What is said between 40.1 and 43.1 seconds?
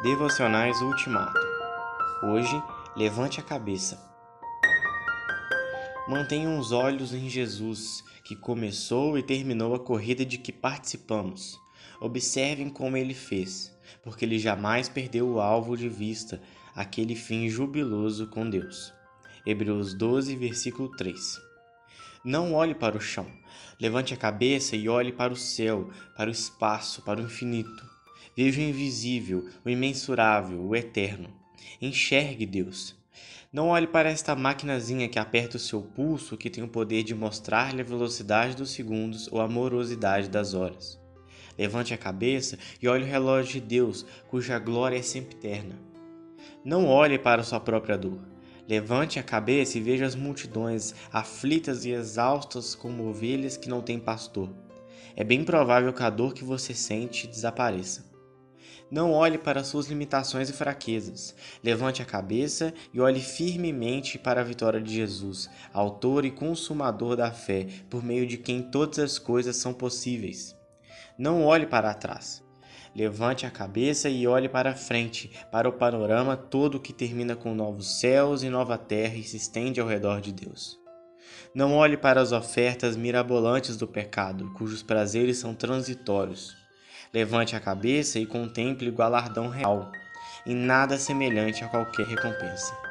das horas. Levante a cabeça e olhe o